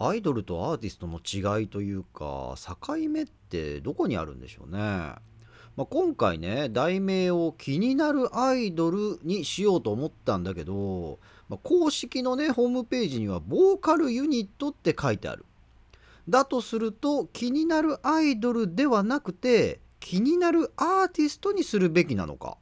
[0.00, 5.18] アイドルとアーティストの違いというか境目ってどこにあるんでしょうね、ま
[5.78, 15.44] あ、今回ね題名を「気になるアイドル」にしようと思ったんだけど、まあ、公式のねホームページにはボーカルユニットって書いてある。
[16.28, 22.58] だとすると気になるアイドルではなくて気になるアーティストにするべきなのか、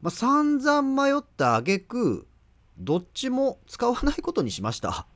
[0.00, 2.26] まあ、散々迷った挙句
[2.78, 5.06] どっちも使わないことにしました。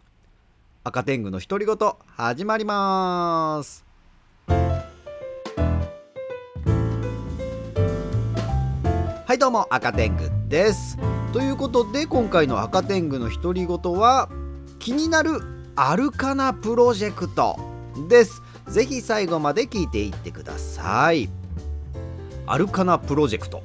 [0.82, 1.76] 赤天狗の独り言
[2.16, 3.84] 始まります。
[9.26, 10.96] はいどうも赤天狗です。
[11.34, 14.30] ということで今回の赤天狗の独り言は
[14.78, 15.42] 気になる
[15.76, 17.58] アルカナプロジェクト
[18.08, 18.40] です。
[18.68, 21.28] ぜひ最後まで聞いていってください。
[22.46, 23.62] アルカナプロジェクト。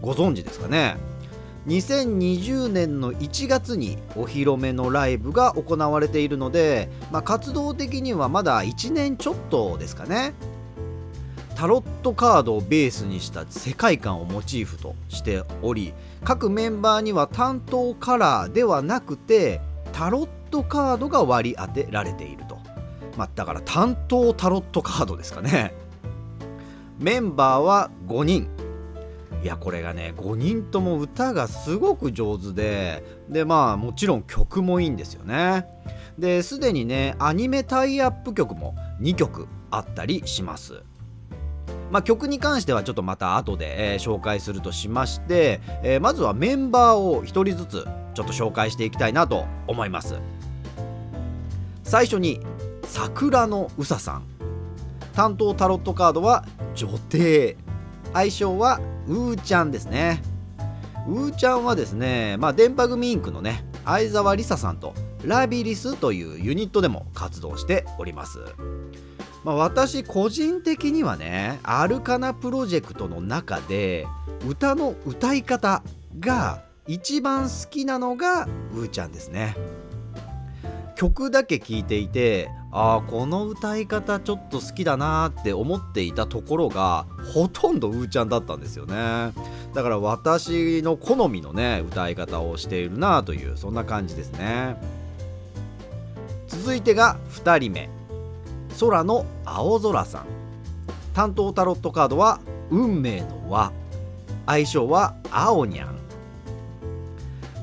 [0.00, 0.96] ご存知ですかね？
[1.66, 10.34] 2020年の1月にお披露目のライブが行われているので、まあ、活動的にはまだ1年ちょっとですかね。
[11.54, 19.60] タロットカードをベースにした世界観をモチーフとしており各メンバーには担当カラーではなくて
[19.92, 22.58] タロットカードが割り当てられていると、
[23.16, 25.74] まあ、だから担当タロットカードですかね。
[26.98, 28.53] メンバーは5人。
[29.44, 35.66] いやこれがね5人とも歌がすごく上手ででまあもちろん曲もいいんですよね。
[36.18, 40.82] ですでにねアニメタイアップ曲も2曲あったりします。
[41.90, 50.16] まあ、曲に関してはちょっとまた後で、えー、紹介するとしまして、えー、まずはメンバーを1人ずつちょっと紹介していきたいなと思います。
[51.84, 52.40] 最初に
[52.84, 54.24] 桜のうささん。
[55.12, 57.63] 担当タロットカードは女帝。
[58.14, 60.22] 愛称はうーちゃんですね。
[61.06, 68.38] うーちゃんはですねまあ電波組インクのね相沢りささんとラビリスというユニットでも活動しております。
[69.42, 74.06] まあ、私個人的にはねアルカナプロジェクトの中で
[74.48, 75.82] 歌の歌い方
[76.18, 79.54] が一番好きなのがうーちゃんですね。
[81.04, 87.04] 曲だけ聴いていてああこの歌い方ちょっと好きだなって思っていたところが
[87.34, 88.94] ほとんどうーちゃんだったんですよね。
[89.74, 94.76] だから私の好みのね歌い方をしているなというそんな感じですね。
[96.48, 97.90] 続いてが2人目。
[98.80, 100.26] 空の青空さん。
[101.12, 102.40] 担当タロットカードは
[102.70, 103.72] 運命の輪。
[104.46, 106.03] 愛称は青にゃん。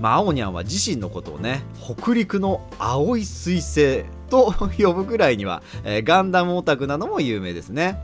[0.01, 4.53] まあ、青にゃんは自身のことをね北陸の青い彗星と
[4.83, 8.01] 呼ぶくらいには、えー、ガンダムオタクなのも有名ですね。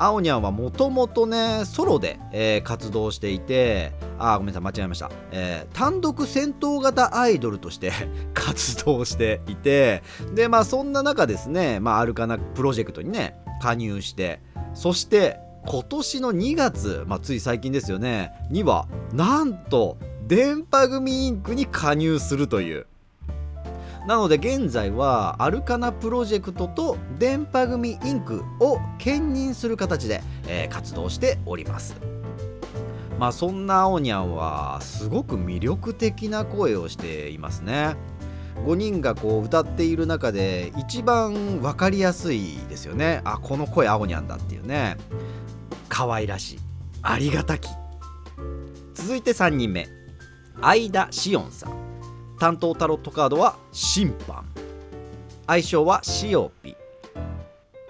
[0.00, 7.90] 青にゃんはもともとねソロで、えー、活動していてあごめんなさい間違えました、えー、単独戦闘型アイドルとして
[8.32, 10.04] 活動していて
[10.34, 14.40] でまあそんな中ですね、まあ、アルカナプロジェクトにね加入して
[14.72, 19.98] そして今年の2月、まあ、つい最近ですよねにはなんと
[20.28, 22.86] 電波組インクに加入するという。
[24.06, 31.96] なので現在はアルカナプロジェクトと電波組インクを兼任する形で、えー、活動しております。
[33.18, 37.96] まあそんな青にゃんはすごく魅力的な声をしていますね。
[38.66, 43.22] 5人がこう歌っている中で一番分かりやすいですよね。
[43.24, 44.98] あこの声青にゃんだっていうね。
[45.88, 46.58] 可愛らしい。
[47.00, 47.70] ありがたき。
[48.92, 49.97] 続いて3人目。
[50.60, 51.72] 相田紫音さん。
[52.38, 54.44] 担当タロットカードは審判。
[55.46, 56.76] 愛称はシオピ。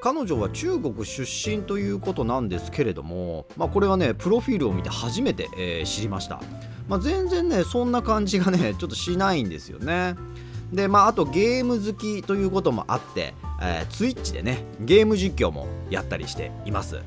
[0.00, 6.40] 彼女は中国出身ということなんですけれども、まあ、これはねプロフィールを見て初めて、えー、知りました、
[6.86, 10.14] まあ、全然ねそんな感じがね ちょっとしないんですよね。
[10.72, 17.00] でまああとゲーム好きということもあって、えー、ツイッチでねゲーム実況もやったりしています。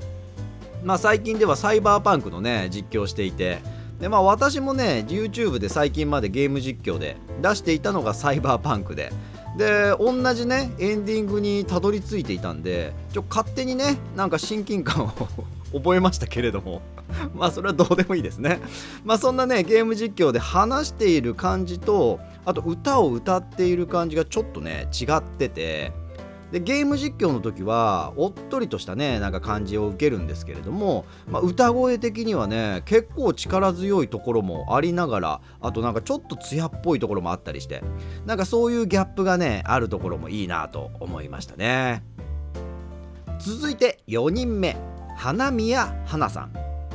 [0.83, 3.59] まあ最近ではサイバーパンクのね実況していて
[4.01, 9.13] でまあ私もね YouTube で最近までゲーム実況で出していたのがサイバーパンクで。
[9.57, 15.11] で同じねエンディングにたどり着いていたんでちょ勝手にねなんか親近感を
[15.77, 16.81] 覚えましたけれども。
[17.35, 18.59] まあそれはどうでもいいですね。
[19.03, 25.91] まあそんなねゲーム実況で話している感じとあと歌を歌っている感じがちょっとね違ってて。
[26.51, 37.81] でゲーム実況の時はおっとりとしたねなんか感じを受けるんですけれども、まあ、歌声的にはね結構力強いところもありながらあとなんかちょっと艶っぽいところもあったりして
[38.25, 42.03] なんかそういうギャップがねあるところもいいなと思いましたね。
[43.39, 44.77] 続いて4人目
[45.17, 46.53] 花宮花さん。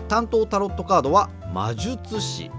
[0.09, 2.51] 担当タロットカードは魔術師。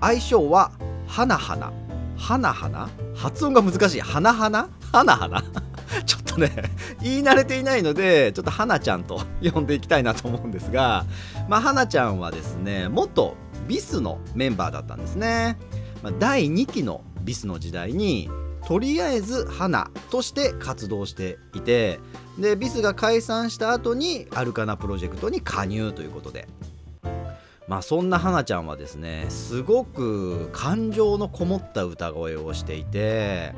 [0.00, 0.72] 愛称は
[1.06, 1.72] 花花
[2.16, 4.00] 花花発音が難しい。
[4.00, 5.42] 花花花花
[6.04, 6.50] ちょとね
[7.02, 9.22] 言い慣れていないのでちょっと花ちゃんと
[9.52, 11.04] 呼んでいきたいなと思うんですが
[11.48, 13.36] まあ花ちゃんはですね元
[13.68, 15.58] ビスのメンバーだったんですね、
[16.02, 18.30] まあ、第2期のビスの時代に
[18.66, 21.98] とりあえず花として活動していて
[22.38, 26.48] でビスが解散した後にアルカナプロジェクトに加入ということで。
[27.70, 33.54] まあそんな花ちゃんはですねすごく感情のこもった歌声をしていて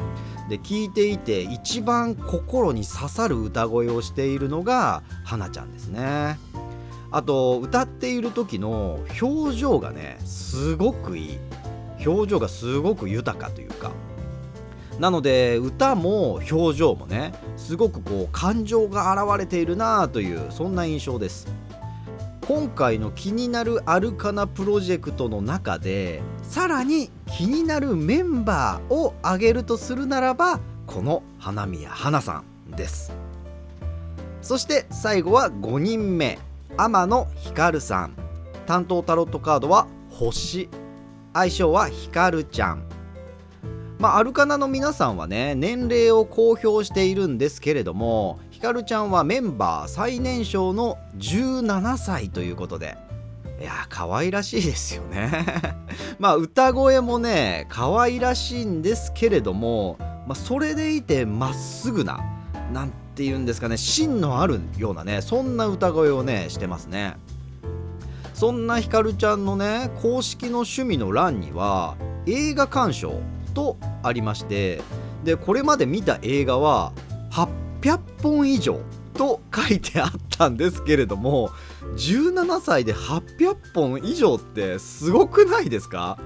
[0.50, 6.38] で聴いていて一番心に刺さる歌声をしているのが花ちゃんですね。
[7.10, 11.38] あと歌っている時の表情がねすごくいい。
[12.06, 13.92] 表情がすごく豊かというか。
[14.98, 21.48] なので歌も表情もねすごくこう感情が現れているなというそんな印象です。
[22.48, 33.12] 今回の気になるアルカナプロジェクトの中でさらに気になるメンバーを挙げるとするならばこの花宮花さんです。
[34.42, 36.38] そして最後は5人目
[36.76, 38.16] 天野光さん。
[38.66, 40.68] 担当タロットカードは星。
[41.32, 42.84] 愛称はひかるちゃん。
[43.98, 52.96] まあ、アルカナの皆さんはね年齢を公表しているんですけれどもひかるちゃんはメンバー最年少の17歳ということで。
[53.60, 55.44] いや可愛らしいですよね。
[56.20, 59.96] まあ歌声もね可愛らしいんですけれども、
[60.28, 62.20] まあ、それでいてまっすぐな
[62.72, 67.16] なんて言うんですかね芯のあるようなねそんな歌声をねしてますね。
[68.32, 73.22] そんなひかるちゃんのね公式の趣味の欄には映画鑑賞
[73.54, 74.80] とありまして
[75.24, 76.92] でこれまで見た映画は
[77.82, 78.80] 800本以上
[79.14, 81.50] と書いてあったんですけれども
[81.96, 86.18] 17歳で800本以上ってすごくないですか？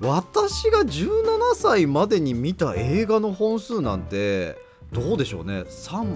[0.00, 4.58] 私が17歳までに見た映画の本数なんて
[4.92, 5.60] どうでしょうね。
[5.62, 6.06] 3本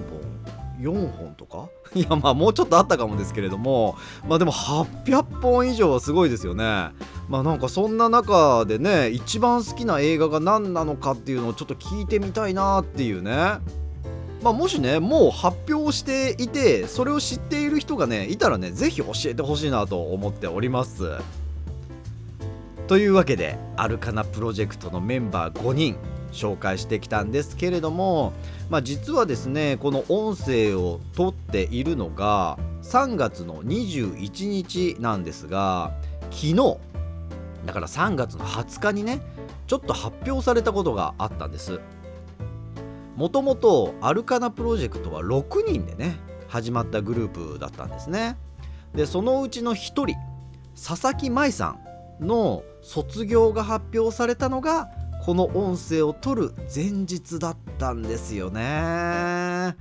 [0.80, 1.68] 4本とか？
[1.94, 3.96] いやまあもうちょっとあったかもですけれども
[4.28, 6.90] まあでも800本以上はすごいですよね。
[7.28, 13.60] まあなんかそんな中でね一番好きな映画が何なのかっていうのをちょっと聞いてみたいなっていうね。
[14.42, 21.18] まあ、もしねもう発表していてそれを知っている人がねいたらね是非教えてほしいなと思っております。
[22.86, 25.96] というわけでアルカナプロジェクトのメンバー5人
[26.32, 28.32] 紹介してきたんですけれども、
[28.68, 35.92] まあ、実はですねこの音声を撮っているのが3月の21日なんですが
[36.30, 36.78] 昨日
[37.64, 39.20] だから3月の20日にね
[39.66, 41.80] ちょっと発表されたことがあったんです。
[43.20, 46.18] もともとアルカナプロジェクトは6人でね
[46.48, 48.38] 始まったグループだったんですね
[48.94, 50.06] でそのうちの1人
[50.74, 51.76] 佐々木舞さ
[52.18, 54.88] んの卒業が発表されたのが
[55.22, 58.62] この音声を撮る前日だったんですよね。
[58.62, 59.74] ま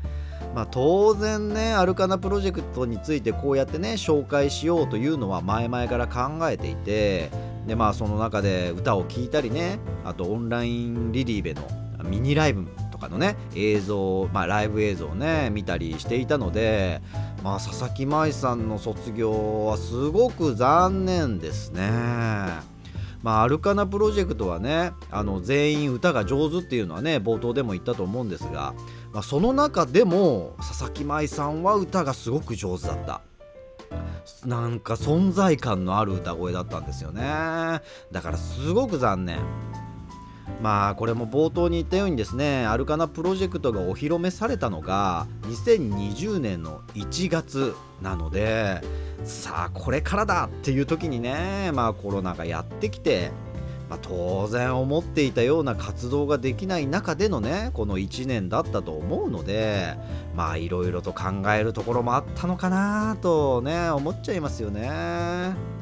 [0.63, 7.29] あ、当然ねアルカナプロジェクトについてこうやってね紹介しようというのは前々から考えていて
[7.65, 11.61] でまあその中で歌を聴いたりねあとオンラインリリーベの
[12.03, 12.67] ミニライブ
[12.99, 17.01] とかのね映像、まあ、ライブ映像をね見たりしていたので、
[17.43, 21.89] まあ、佐々木舞さんの卒業はすごく残念ですね。
[23.21, 28.73] まあ、アルカナプロジェクトはねあの全員歌が上手っていうのはね冒頭でも言ったと思うんですが、
[29.11, 33.21] まあ、その中でも佐々木舞さんは歌がすごく上手だった。
[34.45, 37.21] なんか存在感のある歌声だったんですよね。
[38.11, 39.39] だからすごく残念。
[40.61, 48.81] まあこれも冒頭に言ったようにですねアルカナプロジェクトがお披露目されたのが2020年の1月なので
[49.23, 53.31] さあこれからだっていう時にねまあコロナがやってきて、
[53.89, 59.95] まあ、当然思っていたような活動ができない中でのねこの1年だったと思うので
[60.35, 65.78] まあいろいろと考えるところもあったのかなとね思っちゃいますよね。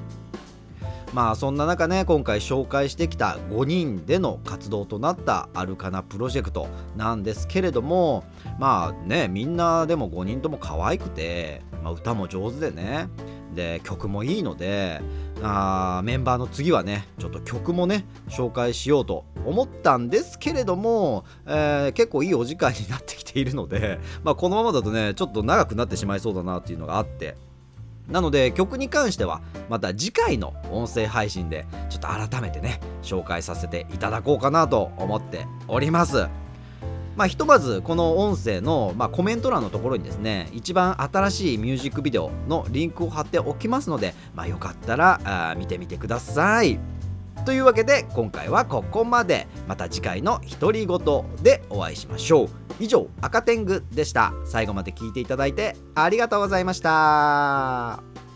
[1.17, 8.23] まあそんな中ね今回紹介してきた5人での活動となったアルカナプロジェクトなんですけれども
[8.59, 13.09] まあねみんなでも5人とも可愛くて、まあ、歌も上手でね。
[13.55, 15.01] で曲もいいので
[15.41, 27.35] あメンバーの次はねちょっと曲もね紹介しようと思ったんですけれども、えー、結構いいお時間になってきているので、まあ、このままだとねちょっと長くなってしまいそうだなっていうのがあって。
[28.07, 36.27] なので曲に関してはまた次回の音声配信でちょっと改めてね紹介させていただこうかなと思っております。
[37.15, 46.96] まあ、ひとまずこの音声の、まあ、コメント欄のところにですね一番新しいミュージックビデオのリンクを貼っておきますので、まあ、よかったら見てみてください。
[47.47, 49.47] というわけで今回はここまで。
[49.69, 50.99] また次回の独り言
[51.41, 52.49] でお会いしましょう。
[52.77, 54.33] 以上赤天狗でした。
[54.45, 58.26] 最後まで聞いていただいてありがとうございました。